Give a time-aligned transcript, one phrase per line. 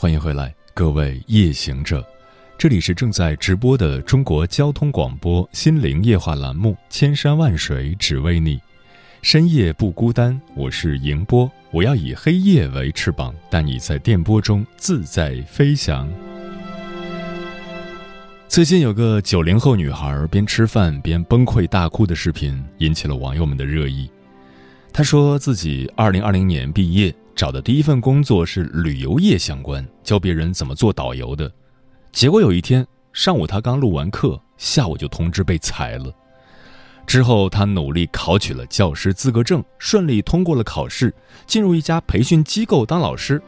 [0.00, 2.06] 欢迎回来，各位夜行者，
[2.56, 8.56] 这里是正在直播的中国交通广播心灵夜话栏目《千山万水只为你》，
[9.22, 16.08] 深夜不孤单，我是迎波，我要以黑夜为翅膀，带你在电波中自在飞翔。
[18.46, 24.08] 最近有个九零后女孩边吃饭边崩溃大哭的视频，引起了网友们的热议。
[24.92, 27.12] 她说自己二零二零年毕业。
[27.38, 31.48] 找的第一份工作是旅游业相关，教别人怎么做导游的。
[32.10, 36.12] 结果有一天上午，他刚录完课，下午就通知被裁了。
[37.06, 41.14] 之后，他努力考取了教师资格证，顺利通过了考试，
[41.46, 43.40] 进入一家培训机构当老师。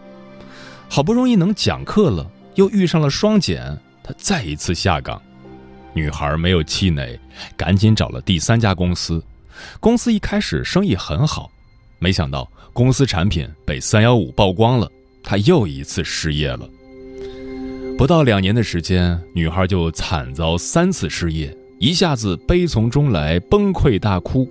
[0.88, 5.20] 好不容易能讲课了，又遇上了双减，他再一次下岗。
[5.94, 7.18] 女孩没有气馁，
[7.56, 9.20] 赶紧找了第三家公司。
[9.80, 11.50] 公司一开始生意很好，
[11.98, 12.48] 没想到。
[12.72, 14.90] 公司产品被三幺五曝光了，
[15.22, 16.68] 她又一次失业了。
[17.98, 24.48] 不到两年的时间，女孩就惨遭三次失业，一下子悲从中来，崩溃大哭。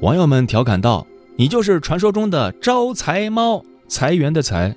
[0.00, 1.06] 网友们调侃道
[1.36, 4.74] ：“你就是传说中的招财猫，裁员的财。”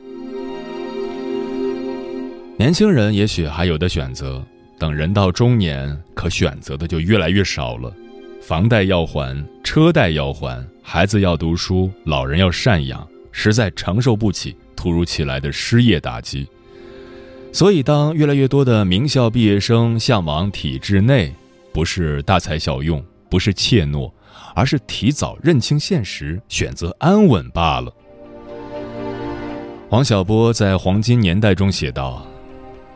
[2.58, 4.44] 年轻人也许还有的选择，
[4.78, 7.92] 等人到中年，可选择的就越来越少了。
[8.42, 10.68] 房贷要还，车贷要还。
[10.82, 16.48] 孩子要读书，老人要赡养，实在承受不起突如其来的失业打击。
[17.54, 21.34] 所以，当越来越多的名校毕业生向往体制内，
[21.72, 24.12] 不是大材小用，不是怯懦，
[24.56, 27.94] 而是提早认清现实，选择安稳罢了。
[29.90, 32.26] 王小波在《黄金年代》中写道：“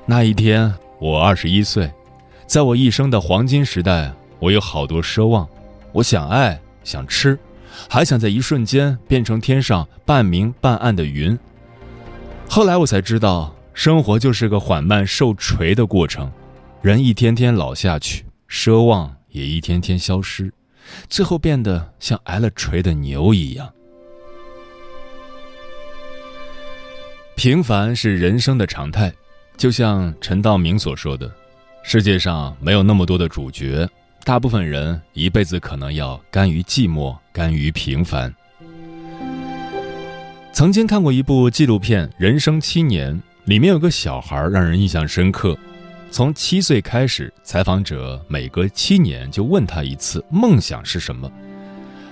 [0.08, 1.92] 那一天，我二十一岁，
[2.48, 5.48] 在我一生的黄金时代，我有好多奢望，
[5.92, 7.38] 我想爱，想吃。”
[7.90, 11.38] 还想在一瞬间变成天上半明半暗的云。
[12.48, 16.32] 后来我才知道，生活就是个缓慢受锤的过程，
[16.82, 20.50] 人一天天老下去，奢望也一天天消失，
[21.10, 23.70] 最后变得像挨了锤的牛一样。
[27.36, 29.14] 平凡是人生的常态，
[29.58, 31.30] 就像陈道明所说的
[31.84, 33.86] ：“世界上没有那么多的主角。”
[34.26, 38.34] 大部分人一辈子可能要甘于寂寞，甘于平凡。
[40.52, 45.56] 曾经看过一部纪录片《人生七年》，里面有个小孩让人印象深刻。
[46.10, 51.32] 从七岁开始，采访者每隔七年就问他一次梦想是什么。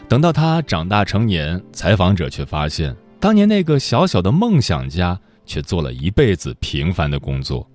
[0.08, 7.68] 等到他长大成年，采访者却发现，当年那个小小的梦想家却做了一辈子平凡的工作。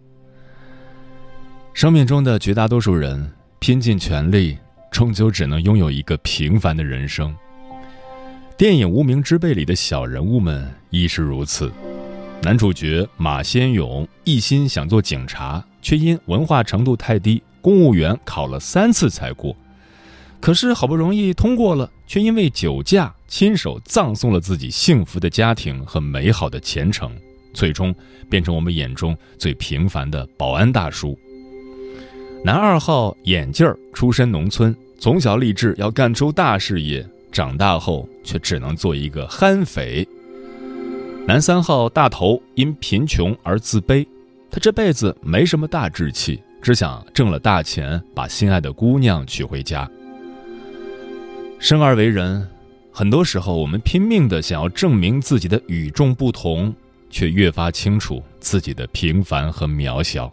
[1.74, 3.28] 生命中的绝大多数人。
[3.60, 4.56] 拼尽全力，
[4.90, 7.34] 终究只能拥有一个平凡的人生。
[8.56, 11.70] 电影《无名之辈》里的小人物们亦是如此。
[12.42, 19.56] 男主角马先勇一心想做警察，却因文化程度太低，公务员考了三次才过。
[20.40, 27.12] 可是好不容易通过了，却因为酒驾，亲手葬送了自己幸福的家庭和美好的前程，
[27.52, 27.92] 最终
[28.30, 31.18] 变成我们眼中最平凡的保安大叔。
[32.44, 40.06] 男二号眼镜儿出身农村，从小立志要干出大事业，长大后却只能做一个悍匪。
[41.26, 44.06] 男三号大头因贫穷而自卑，
[44.50, 49.88] 他这辈子没什么大志气，只想挣了大钱把心爱的姑娘娶回家。
[51.58, 52.48] 生而为人，
[52.92, 56.72] 很多时候我们拼命的想要证明自己的与众不同，
[57.10, 60.32] 却越发清楚自己的平凡和渺小。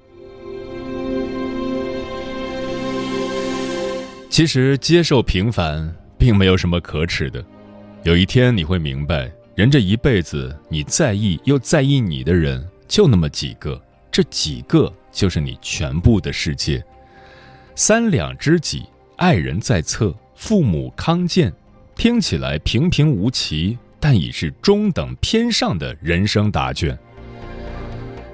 [4.35, 7.41] 其实接受平凡并没有什么可耻的，
[8.03, 16.83] 有一天你会明白，人这一辈子，你在意又在意你的人就那么几个，这几个就是你全部的世界。
[17.75, 18.83] 三两知己，
[19.15, 21.53] 爱人在侧，父母康健，
[21.95, 26.99] 听起来平平无奇，但已是中等偏上的人生答卷。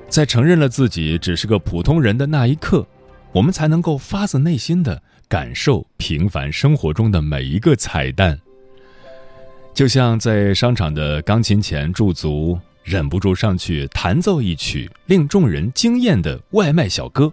[0.10, 2.88] 在承认了自己只是个普通人的那一刻，
[3.34, 5.00] 我们才能够发自内心的
[5.32, 8.38] 感受平凡生活中的每一个彩蛋。
[9.74, 17.32] 就像在商场的钢琴前驻足，忍不住上去弹奏一曲令众人惊艳的外卖小哥；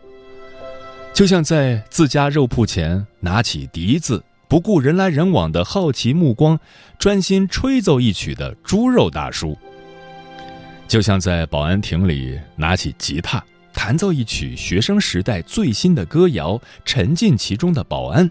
[1.13, 6.57] 就像在自家肉铺前拿起笛子，不顾人来人往的好奇目光，
[7.01, 9.59] 专心吹奏一曲的猪肉大叔；
[10.87, 13.43] 就像在保安亭里拿起吉他
[13.79, 18.29] 弹奏一曲学生时代最新的歌谣，沉浸其中的保安。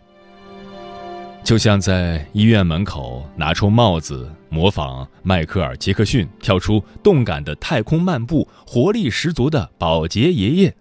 [1.41, 10.71] 就像在医院门口拿出帽子，模仿迈克尔·杰克逊跳出动感的太空漫步，活力十足的保洁爷爷；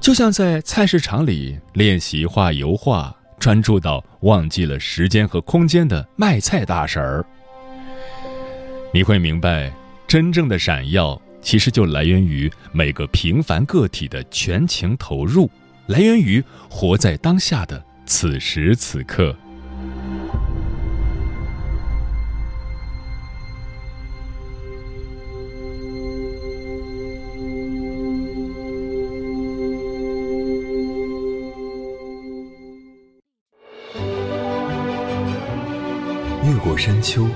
[0.00, 7.24] 就像在菜市场里练习画油画，专注到忘记了时间和空间的卖菜大婶儿。
[8.92, 9.72] 你会明白，
[10.08, 15.48] 真正的闪耀其实就来源于每个平凡个体的全情投入，
[15.86, 17.80] 来源于活在当下的。
[18.04, 19.32] 此时此刻，
[36.42, 37.28] 越过山丘，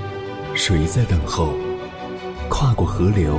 [0.57, 1.55] 谁在等候？
[2.49, 3.39] 跨过河流，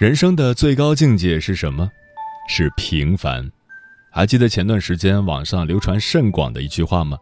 [0.00, 1.90] 人生的最高境界是什么？
[2.48, 3.46] 是平凡。
[4.10, 7.18] 还记得前段时间网上流传甚广的一句话吗？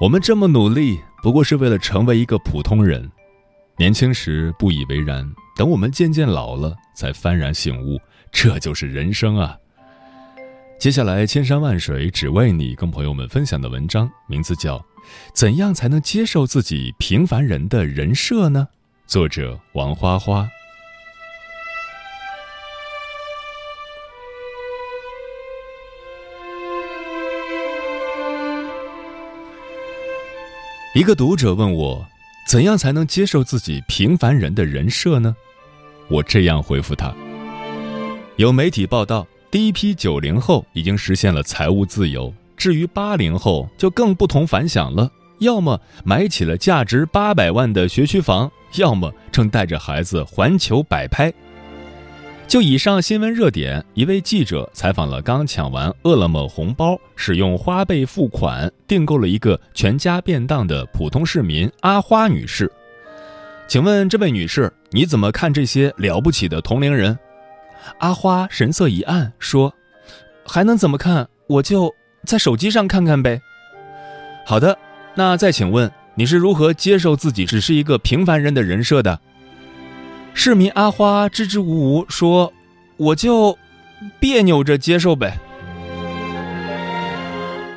[0.00, 3.06] 我们这么努力，不过是为了成为一个普通人。
[3.76, 8.00] 年轻时不以为然，等我们渐渐老了，才幡然醒悟，
[8.32, 9.54] 这就是人生啊！
[10.80, 14.78] 接下来，千山万水只为你，跟朋友们分享的文章名字叫
[15.34, 18.66] 《怎样才能接受自己平凡人的人设呢》，
[19.12, 20.48] 作者王花花。
[30.98, 32.04] 一个读者问我，
[32.44, 35.32] 怎样才能接受自己平凡人的人设呢？
[36.08, 37.14] 我这样回复他：
[38.34, 45.08] 有媒体报道，第一批九零后已经实现了财务自由，至于八零后就更不同凡响了，
[45.38, 51.32] 要么买起了价值八百万的学区房，要么正带着孩子环球摆拍。
[52.48, 62.72] 就以上新闻热点，一位记者采访了刚抢完饿了么红包、使用花呗付款订购了一个全家便当的普通市民阿花女士。
[63.68, 67.18] 请问这位女士，你怎么看这些了不起的同龄人？
[67.98, 69.74] 阿花神色一暗，说
[70.46, 71.28] ：“还能怎么看？
[71.48, 71.94] 我就
[72.24, 73.42] 在手机上看看呗。”
[74.46, 74.78] 好的，
[75.14, 79.20] 那再请问你是如何接受自己只是一个平凡人的人设的？
[80.40, 82.52] 市民阿花支支吾吾说
[82.96, 83.58] ：“我就
[84.20, 85.36] 别扭着接受呗。”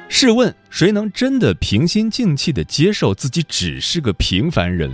[0.07, 4.91] 试问谁能真的平心静气的接受自己只是个平凡人？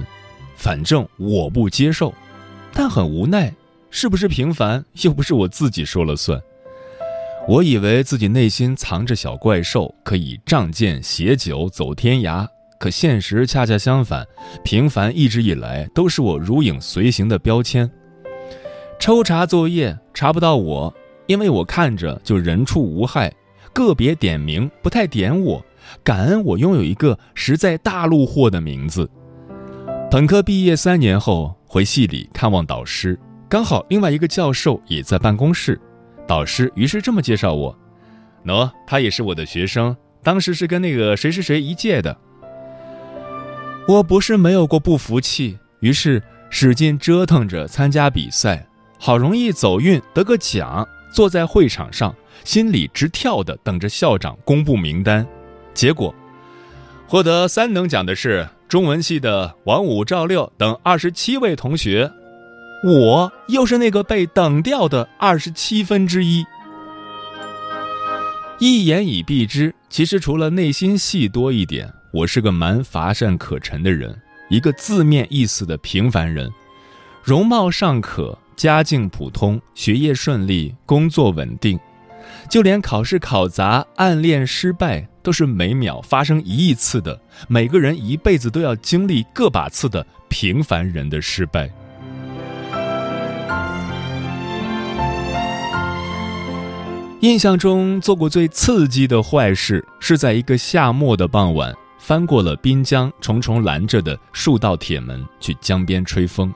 [0.56, 2.14] 反正我不接受，
[2.72, 3.54] 但很无奈，
[3.92, 6.42] 是不是平凡又不是我自己说了算。
[7.50, 12.48] 我以为自己内心藏着小怪兽，可以仗剑携酒走天涯。
[12.80, 14.26] 可现实恰恰相反，
[14.64, 17.90] 平凡一直以来都是我如影随形的标签。
[19.00, 20.94] 抽查作业查不到我，
[21.28, 23.30] 因为我看着就人畜无害；
[23.74, 25.64] 个别点名不太点我，
[26.04, 29.10] 感恩我拥有一个实在大陆货的名字。
[30.10, 33.20] 本科毕业三年后回系里看望导师，
[33.50, 35.80] 刚好另外一个教授也在办公室，
[36.26, 37.78] 导师于是这么介绍我：
[38.46, 42.18] 喏，他也是我的学生，当时是跟那个谁谁谁一届的。
[43.88, 48.68] 我不是没有过不服气，于是使劲折腾着参加比赛，
[49.00, 52.14] 好容易走运得个奖，坐在会场上，
[52.44, 55.26] 心里直跳的等着校长公布名单。
[55.74, 56.14] 结果，
[57.08, 62.12] 获得三等奖的是中文系的王五、赵六等二十七位同学，
[62.84, 66.44] 我又是那个被等掉的二十七分之一。
[68.60, 76.52] 一言以蔽之，其实除了内心戏多一点，我是个蛮乏善可陈的人，一个字面意思的平凡人，
[77.22, 81.80] 容貌尚可，家境普通，学业顺利，工作稳定。
[82.50, 91.70] 就连考试考砸、暗恋失败，都是每秒发生一亿次的，每个人一辈子都要经历个把次的平凡人的失败。
[97.22, 106.54] 印象中做过最刺激的坏事，是在一个夏末的傍晚，翻过了滨江重重拦着的数道铁门，去江边吹风。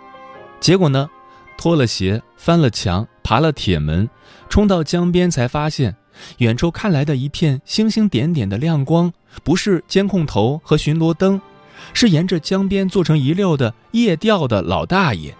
[0.59, 1.09] 结果呢，
[1.57, 4.09] 脱了鞋，翻了墙，爬了铁门。
[4.49, 5.95] 冲到江边，才发现，
[6.37, 9.11] 远处看来的一片星星点点的亮光，
[9.43, 11.41] 不是监控头和巡逻灯，
[11.93, 15.33] 是沿着江边做成一溜的夜钓的老大爷，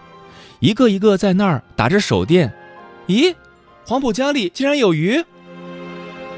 [0.60, 2.52] 一个一个在那儿打着手电。
[3.06, 3.34] 咦，
[3.86, 5.24] 黄浦江里竟然有鱼！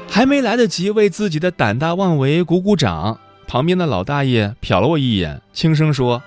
[0.09, 3.19] 还没来得及为自己的胆大妄为鼓鼓掌，
[3.55, 6.21] 旁边的老大爷瞟了我一眼，轻声说：“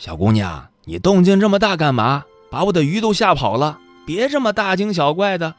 [0.00, 2.24] 小姑娘，你动静这么大干嘛？
[2.50, 3.78] 把我的鱼都吓跑了！
[4.06, 5.54] 别这么大惊小怪的。”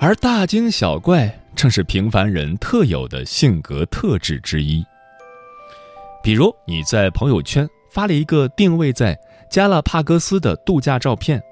[0.00, 4.82] 而大惊小怪正是平凡人特有的性格特质之一。
[6.22, 9.14] 比如你在朋友圈发了一个定位在
[9.50, 11.42] 加拉帕戈斯的度假照片，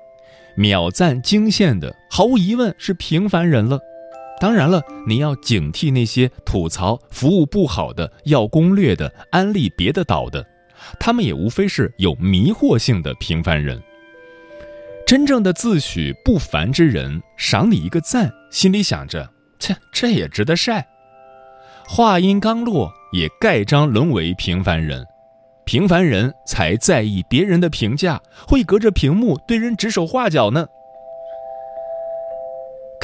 [0.57, 3.79] 秒赞惊现的毫无疑问是平凡人了。
[4.43, 10.45] 当然了，你要警惕那些吐槽服务不好的、要攻略的、安利别的岛的，
[10.99, 13.81] 他们也无非是有迷惑性的平凡人。
[15.07, 19.31] 真正的自诩不凡之人，赏你一个赞，心里想着：
[19.61, 20.89] 切，这也值得晒。
[21.87, 25.07] 话音刚落，也盖章沦为平凡人。
[25.65, 30.67] 平凡人才在意别人的评价，会隔着屏幕对人指手画脚呢。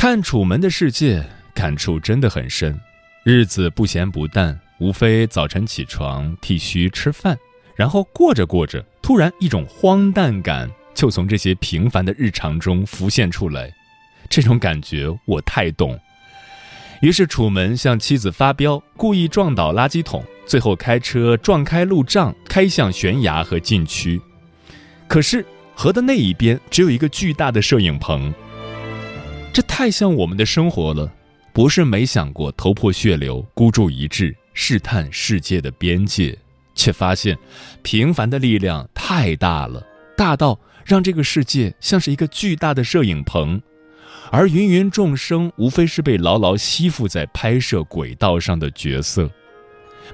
[0.00, 1.18] 看《楚门的世界》，
[1.52, 2.80] 感触真的很深。
[3.24, 7.36] 日子不咸不淡，无非早晨起床剃须吃饭，
[7.74, 10.70] 然后过着过着，突然一种荒诞感。
[10.94, 13.74] 就从这些平凡的日常中浮现出来，
[14.30, 15.98] 这种感觉我太懂。
[17.02, 24.22] 于是楚门向妻子发飙，故意撞倒垃圾桶，最后开车撞开路障，开向悬崖和禁区。
[25.08, 28.32] 可是河的那一边只有一个巨大的摄影棚。
[29.52, 31.12] 这太像我们的生活了，
[31.52, 36.38] 不是没想过头破血流、孤注一掷、试探世界的边界，
[36.74, 37.36] 却发现
[37.82, 39.84] 平凡的力量太大了，
[40.16, 40.58] 大到。
[40.84, 43.60] 让这个世界像是一个巨大的摄影棚，
[44.30, 49.30] 而芸芸众生无非是被牢牢吸附在拍摄轨道上的角色，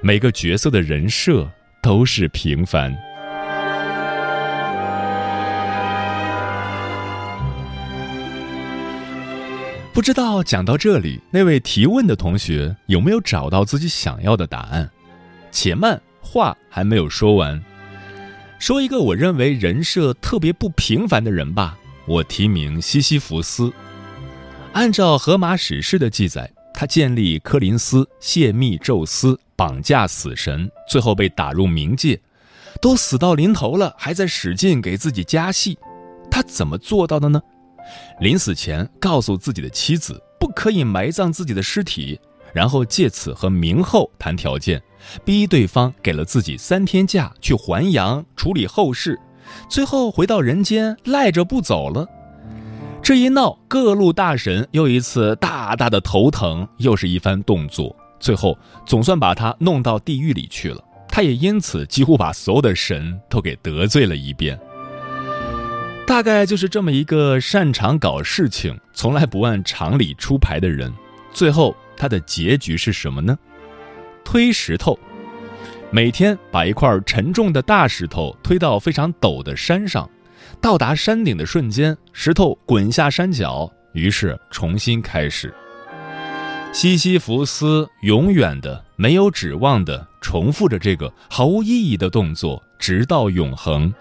[0.01, 1.49] 每个角色的人设
[1.81, 2.93] 都是平凡。
[9.95, 14.91] 不知道讲到这里，那位提问的同学有没有找到自己想要的答案？
[15.53, 17.63] 且慢，话还没有说完。
[18.59, 23.71] 说一个我认为人设特别不平凡的人吧，我提名西西弗斯。
[24.73, 32.19] 按照荷马史诗的记载，他建立柯林斯，泄密宙斯，绑架死神，最后被打入冥界，
[32.81, 35.77] 都死到临头了，还在使劲给自己加戏。
[36.29, 37.41] 他怎么做到的呢？
[38.19, 42.19] 临死前告诉自己的妻子，不可以埋葬自己的尸体，
[42.53, 44.81] 然后借此和明后谈条件。
[45.23, 49.19] 逼对方给了自己三天假去还阳处理后事，
[49.69, 52.07] 最后回到人间赖着不走了。
[53.03, 60.83] 这一闹，各路大神又一次大大的头疼，又是一番动作，最后总算把他弄到地狱里去了。
[61.07, 64.59] 他也因此几乎把所有的神都给得罪了一遍。
[66.07, 70.93] 大概就是这么一个擅长搞事情、从来不按常理出牌的人，
[71.33, 73.37] 最后他的结局是什么呢？
[74.23, 74.97] 推石头，
[75.89, 80.07] 每天把一块沉重的大石头推到非常陡的山上，
[80.61, 85.51] 到达山顶的瞬间，石头滚下山脚，于是重新开始。
[86.71, 93.91] 西西弗斯永远的、没有指望的重复着这个毫无意义的动作，直到永恒。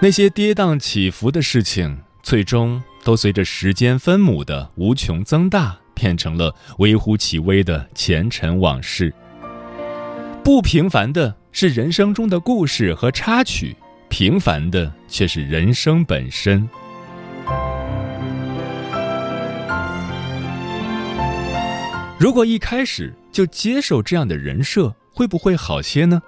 [0.00, 5.76] 那些跌宕起伏的事情，最终都随着时间分母的无穷增大。
[5.92, 9.12] 变成了微乎其微的前尘往事。
[10.42, 13.76] 不平凡的是人生中的故事和插曲，
[14.08, 16.66] 平凡的却是人生本身。
[22.18, 26.22] 如果一开始就接受这样的人设，会不会好些呢？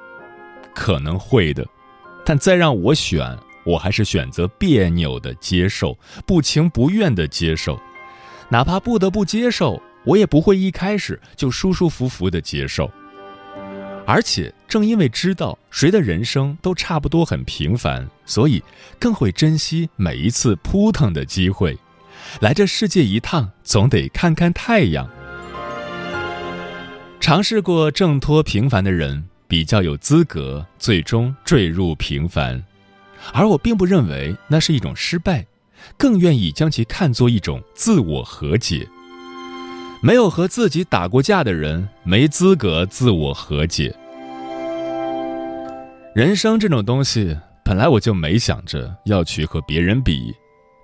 [0.74, 1.66] 可能会的，
[2.26, 7.80] 但再让我选，我还是选择别扭的接受，不情不愿的接受，
[8.48, 12.90] 哪怕不得不接受，我也不会一开始就舒舒服服的接受。
[14.04, 18.60] 而且正因为知道谁的人生都差不多很平凡，所以
[18.98, 21.78] 更会珍惜每一次扑腾的机会。
[22.40, 25.08] 来这世界一趟，总得看看太阳。
[27.20, 32.60] 尝试过挣脱平凡的人，比较有资格最终坠入平凡。
[33.32, 35.46] 而我并不认为那是一种失败，
[35.96, 38.86] 更愿意将其看作一种自我和解。
[40.02, 43.94] 没有和自己打过架的人，没资格自我和解。
[46.14, 50.34] 人生这种东西，本来我就没想着要去和别人比。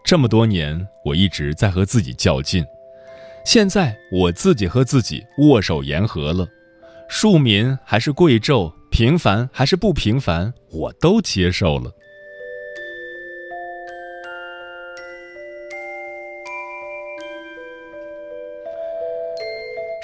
[0.05, 2.65] 这么多年，我一直在和自己较劲。
[3.45, 6.47] 现在我自己和自己握手言和了，
[7.09, 11.91] 庶民还是贵胄，平凡还是不平凡，我都接受了。《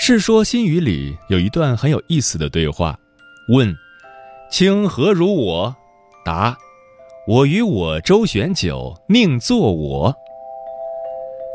[0.06, 2.94] 世说新语》里有一段很有意思的对话：
[3.49, 3.75] 问，
[4.50, 5.75] 卿何如我？
[6.23, 6.54] 答，
[7.26, 10.14] 我与我周旋久，宁做我。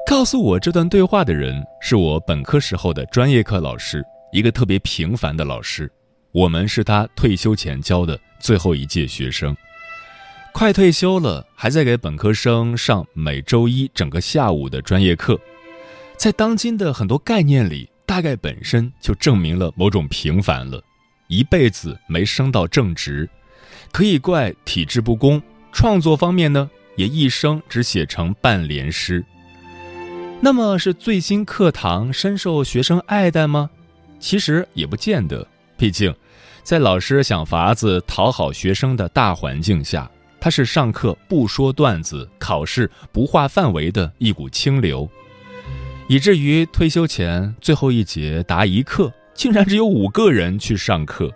[0.07, 5.87] 告诉我这段对话的人是我本科时候的专业课老师，一个特别平凡的老师。
[6.31, 9.55] 我们是他退休前教的最后一届学生，
[10.55, 15.39] 快退休了，还在给本科生上每周一整个下午的专业课。
[16.17, 17.87] 在当今的很多概念里。
[18.19, 20.83] 大概本身就证明了某种平凡了，
[21.29, 23.29] 一辈子没升到正职，
[23.93, 25.41] 可以怪体制不公。
[25.71, 29.23] 创作方面呢，也一生只写成半联诗。
[30.41, 33.69] 那么是最新课堂深受学生爱戴吗？
[34.19, 35.47] 其实也不见得。
[35.77, 36.13] 毕竟，
[36.61, 40.11] 在老师想法子讨好学生的大环境下，
[40.41, 45.09] 他是上课不说段子、考试不划范围的一股清流。
[46.09, 51.31] 以至于退休前最后一节答疑课，竟然只有五个人去上课。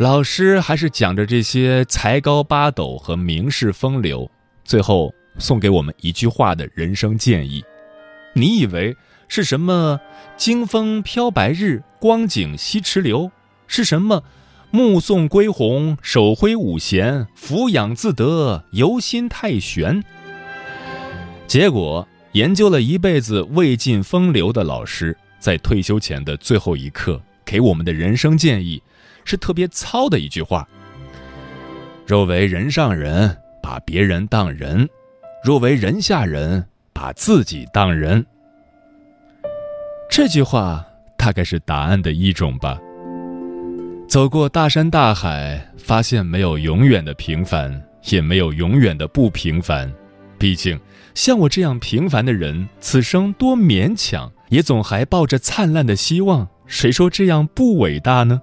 [0.00, 4.28] 老师还是讲着这些才高八斗和名士风流，
[4.64, 7.64] 最后送给我们一句话的人生建议：
[8.34, 8.96] 你以为
[9.28, 10.00] 是什么
[10.36, 13.30] “经风飘白日，光景西池流”？
[13.68, 14.24] 是什么
[14.72, 20.02] “目送归鸿，手挥五弦，俯仰自得，游心太玄”？
[21.46, 22.08] 结果。
[22.32, 28.82] 研究了一辈子未尽风流的老师，在退休前的最后一刻给我们的人生建议，
[29.24, 30.68] 是特别糙的一句话：
[32.06, 34.86] 若为人上人，把别人当人；
[35.42, 38.24] 若为人下人，把自己当人。
[40.10, 40.84] 这句话
[41.16, 42.78] 大概是答案的一种吧。
[44.08, 49.90] 走过大山大海，发现没有永远的平凡，也没有永远的不平凡。
[50.38, 50.78] 毕竟，
[51.14, 56.46] 像我这样平凡的人，此生多勉强，也总还抱着灿烂的希望。
[56.66, 58.40] 谁说这样不伟大呢？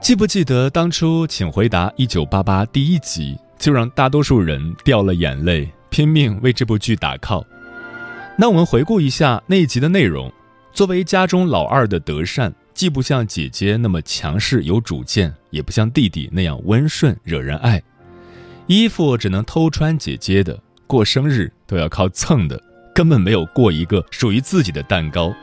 [0.00, 7.44] 记不记得当初《请回答一九八八》第一集，就让大多数人掉了眼泪，拼命为这部剧打 call。
[8.38, 10.32] 那我们回顾一下那一集的内容。
[10.72, 12.52] 作为家中老二的德善。
[12.74, 17.82] 既不像姐姐那么强势有主见，也不像弟弟那样温顺惹人爱。
[18.66, 22.60] 衣服只能偷穿姐姐的，过生日都要靠蹭的，
[22.94, 25.34] 根本没有过一个属于自己的蛋糕。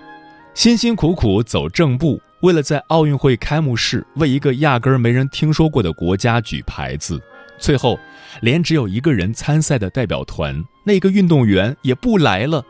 [0.54, 7.22] 辛辛苦苦走正步，为了在奥运会开幕式为一个压根儿没人听说过的国家举牌子，
[7.58, 8.00] 最后
[8.42, 12.66] 连只有一个人参赛的代表团那个运动员也不来了，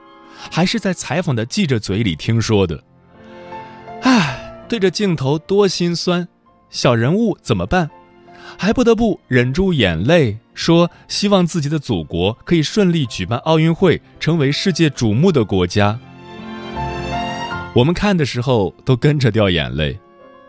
[0.51, 2.83] 还是在采访的记者嘴里听说的。
[4.01, 4.38] 唉。
[4.69, 6.27] 对着镜头多心酸，
[6.69, 7.89] 小人物怎么办？
[8.55, 15.99] 还不得不忍住眼泪，说希望自己的祖国可以顺利举办奥运会，成为世界瞩目的国家。
[17.73, 19.99] 我们看的时候都跟着掉眼泪。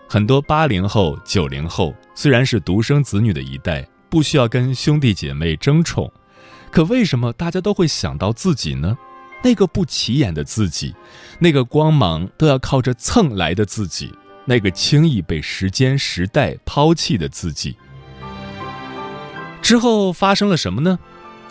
[0.06, 6.12] 很多八零后、九零后虽然是独生子女的一代，不需要跟兄弟姐妹争宠，
[6.70, 8.98] 可为什么大家都会想到自己呢？
[9.42, 10.94] 那个不起眼的自己，
[11.38, 14.12] 那个光芒都要靠着蹭来的自己，
[14.44, 17.76] 那个轻易被时间时代抛弃的自己，
[19.62, 20.98] 之后发生了什么呢？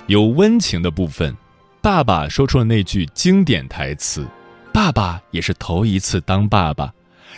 [0.07, 1.35] 有温情的部分，
[1.81, 4.27] 爸爸说出了那句经典台词，
[4.73, 6.91] 爸爸也是头一次当爸爸，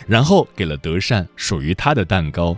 [0.06, 2.56] 然后给了德善属于他的蛋糕。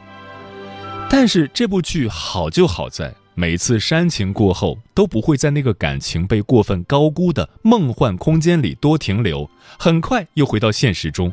[1.10, 11.32] 但是这部剧好就好在每次煽情过后，都不会在那个感情被过分高估的梦幻空间里多停留，很快又回到现实中。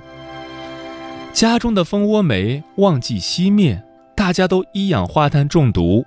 [1.31, 3.81] 家中的蜂窝煤忘记熄灭，
[4.15, 6.03] 大家都一氧化碳中毒。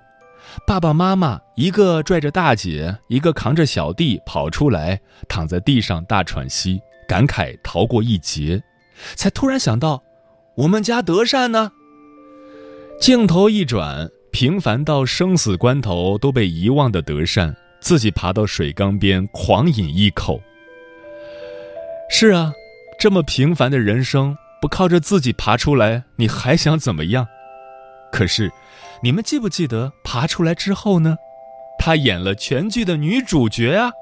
[0.67, 8.61] 爸爸妈妈一个拽着大姐，一个扛着小弟跑出来，躺在地上大喘息，感慨逃过一劫，
[9.15, 10.03] 才突然想到，
[10.57, 11.71] 我们家德善呢？
[13.01, 20.41] 镜头一转，平凡到生死关头都被遗忘的德善，自己爬到水缸边狂饮一口。
[22.09, 22.51] 是啊，
[22.99, 27.25] 这么平凡的人生，不靠着自己爬出来，你还想怎么样？
[28.11, 28.51] 可是。
[29.01, 31.15] 你们记不记得爬出来之后呢？
[31.79, 33.93] 她演了全剧的女主角啊！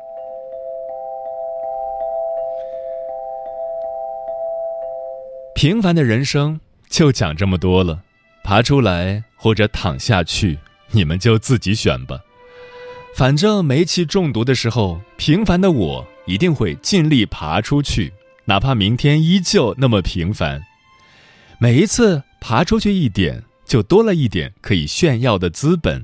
[5.54, 8.02] 平凡的人生就讲这么多了，
[8.44, 10.60] 爬出来或者躺下去，
[10.92, 12.20] 你们就自己选吧。
[13.16, 18.14] 反正煤气中毒的时候，平凡的我一定会尽力爬出去，
[18.46, 20.62] 哪怕明天依旧那么平凡。
[21.60, 23.44] 每一次爬出去一点。
[23.66, 26.04] 就多了一点可以炫耀的资本。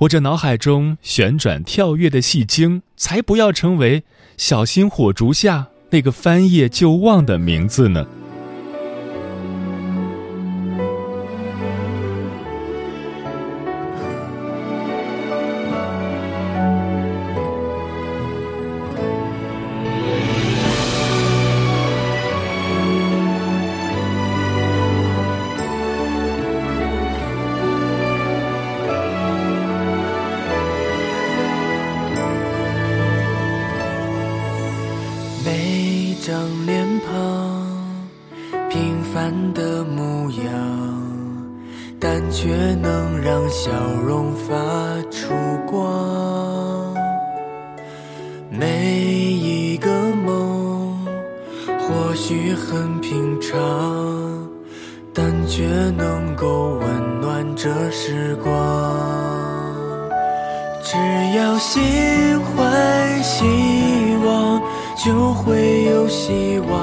[0.00, 4.04] 我这脑海中旋转跳跃的戏精，才不要成为
[4.36, 8.06] 小心火烛下那个翻页就忘的名字呢。
[52.12, 54.46] 或许很平常
[55.14, 58.52] 但却能够温暖这时光
[60.84, 60.98] 只
[61.34, 61.80] 要心
[62.38, 64.60] 怀希望
[65.02, 66.78] 就会有希望。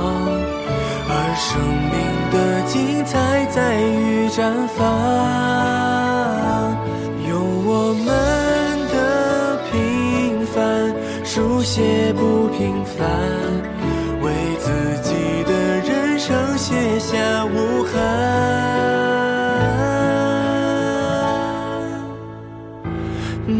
[1.07, 1.61] 而生
[1.91, 1.99] 命
[2.31, 4.79] 的精彩在于绽放
[7.29, 8.07] 用我们
[8.89, 10.91] 的平凡
[11.23, 12.11] 书写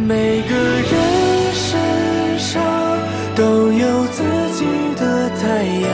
[0.10, 2.64] 每个人身上
[3.36, 4.24] 都有自
[4.56, 5.30] 己的。
[5.40, 5.90] 太阳，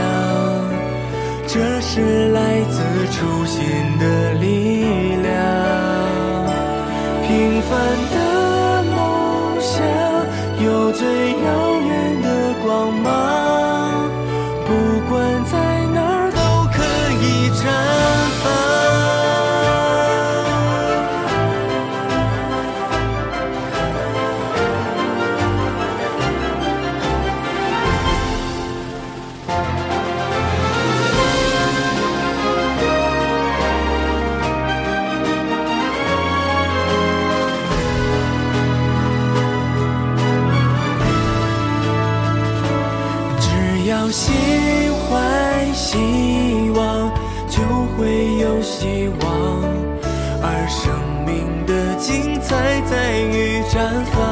[1.45, 2.39] 这是来
[2.71, 3.61] 自初心
[3.99, 5.27] 的力量。
[7.27, 7.69] 平凡
[8.13, 8.15] 的
[8.83, 8.95] 梦
[9.59, 9.75] 想，
[10.63, 11.64] 有最遥
[48.65, 49.61] 希望
[50.41, 50.91] 而生
[51.23, 54.24] 命的精彩在于绽放。